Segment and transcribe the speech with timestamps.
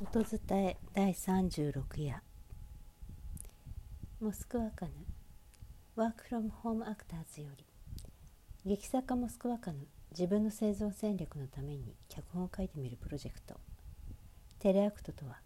[0.00, 2.20] 音伝え第36夜。
[4.20, 4.92] モスクワカヌ。
[5.94, 7.64] ワークフロムホームアクターズより。
[8.66, 9.86] 劇作家モスクワカヌ。
[10.10, 13.54] 自分の生存戦略のために脚本を書いてみるプロジェクト。
[14.58, 15.38] テレアクトとは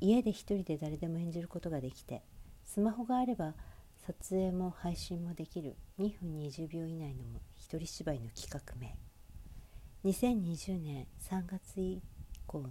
[0.00, 2.22] 家で一人で誰でも演じることができて
[2.64, 3.54] スマホがあれば
[4.06, 5.76] 撮影も配信もできる。
[6.00, 7.22] 2分20秒以内の
[7.54, 8.98] 一人芝居の企画名。
[10.04, 12.02] 2020年3月以
[12.48, 12.68] 降の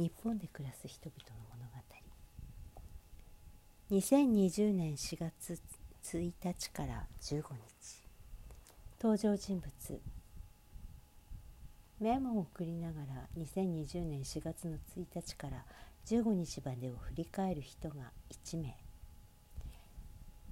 [0.00, 1.76] 日本で暮らす人々の物語。
[3.90, 5.60] 2020年4月
[6.02, 7.42] 1日から15日。
[8.98, 10.00] 登場人物。
[12.00, 15.66] メモを送りながら2020年4月の1日から
[16.06, 18.74] 15日までを振り返る人が1名。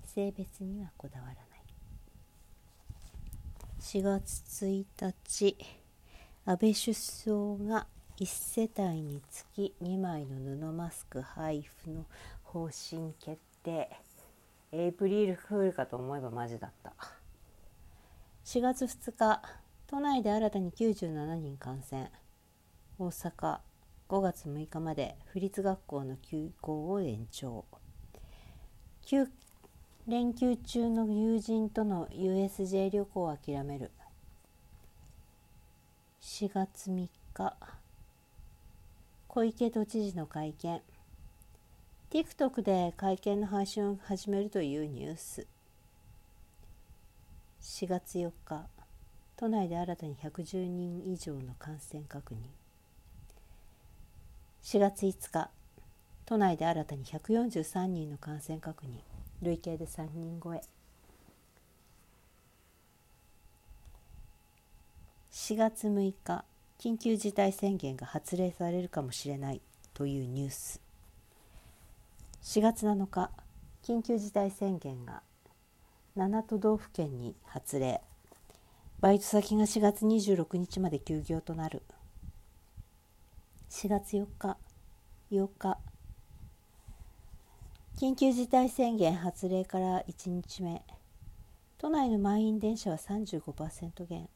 [0.05, 1.45] 性別にはこだわらない。
[3.81, 5.57] 4月1日
[6.45, 7.87] 安倍首相が
[8.21, 12.05] 1世帯につき2枚の布マスク配布の
[12.43, 13.89] 方針決定。
[14.73, 16.95] エイプリルフールかと思えばマジだった。
[18.45, 19.41] 4月2日
[19.87, 22.11] 都内で新たに97人感染。
[22.99, 23.59] 大阪
[24.09, 27.67] 5月6日まで府立学校の休校を延長。
[29.07, 29.29] 9
[30.09, 33.93] 連休中の友人との USJ 旅行を諦める。
[36.21, 37.78] 4月3日
[39.39, 40.83] 小池都知事の会見。
[42.11, 45.47] TikTok で会見の配信を始めるというニュース。
[47.63, 48.67] 4月4日
[49.37, 52.39] 都内で新たに110人以上の感染確認。
[54.65, 55.51] 4月5日
[56.27, 58.99] 都内で新たに143人の感染確認。
[59.41, 60.63] 累計で3人超え。
[65.31, 66.45] 4月6日
[66.79, 69.61] 緊急事態宣言が発令されるかもしれない
[69.95, 70.81] というニュース。
[72.43, 73.33] 4月7日
[73.83, 75.23] 緊急事態宣言が
[76.17, 78.01] 7都道府県に発令。
[79.01, 81.83] バイト先が4月26日まで休業となる。
[83.71, 84.57] 4月4日
[85.33, 85.79] 8日。
[87.97, 90.83] 緊急事態宣言発令から1日目。
[91.77, 94.29] 都内の満員電車は35%減。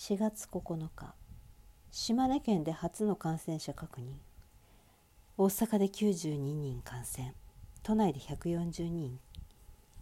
[0.00, 1.14] 4月9日
[1.92, 4.14] 島根県で初の感染者確認。
[5.36, 7.34] 大阪で92人感染。
[7.82, 9.20] 都内で140人。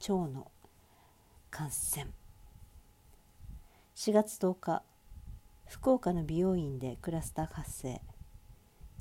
[0.09, 0.53] 腸の
[1.50, 2.06] 感染。
[3.97, 4.82] 4月10日
[5.66, 8.00] 福岡の美容院でクラスター発生。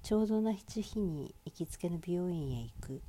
[0.01, 3.01] ちょうど同じ日に行きつけの美容院へ行く。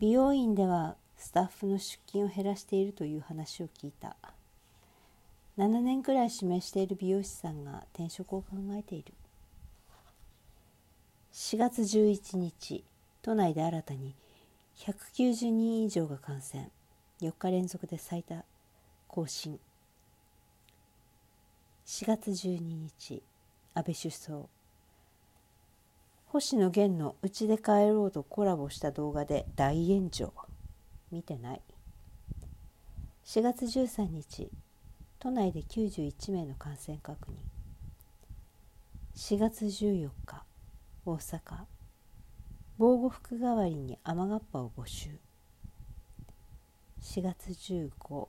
[0.00, 4.16] 美容院ではスタッフの出勤を減らしているという話を聞いた。
[5.58, 9.12] 7年くらい指名している美容師さんが転職を考えている。
[11.32, 12.84] 4月11日
[13.20, 14.14] 都内で新たに
[14.78, 16.70] 190人以上が感染。
[17.20, 18.44] 4日連続で最多
[19.06, 19.60] 更新。
[21.84, 23.22] 4月12日
[23.74, 24.48] 安倍首相。
[26.28, 30.32] 星野源の「うちで帰ろう」とコラボした動画で大炎上。
[31.10, 31.62] 見てない。
[33.26, 34.50] 4月13日
[35.22, 37.34] 都内で91名の感染確認。
[39.14, 40.42] 4月14日
[41.06, 41.40] 大阪。
[42.76, 45.10] 防護服代わりに雨がっぱを募集。
[47.02, 48.26] 4月15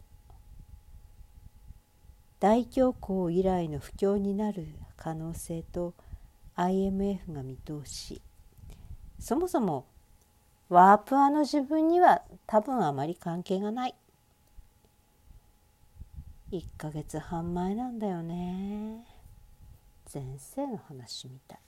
[2.39, 5.95] 大恐慌以来の不況になる可能性と
[6.55, 8.21] IMF が見通し。
[9.17, 9.87] そもそも
[10.69, 13.95] ワープアの自分には多分あまり関係がない。
[16.53, 19.03] 1ヶ月半前なんだよね。
[20.13, 21.59] 前世の話みたい。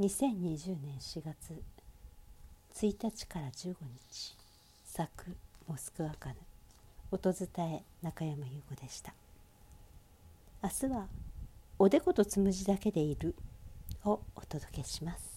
[0.00, 1.62] 2020年4月
[2.74, 3.76] 1日から15
[4.10, 4.36] 日。
[4.84, 5.36] 作
[5.68, 6.34] モスクワカヌ。
[7.12, 9.14] 音伝え中山優子でした。
[10.60, 11.06] 明日は
[11.78, 13.36] おでことつむじだけでいる
[14.04, 15.31] をお届けします。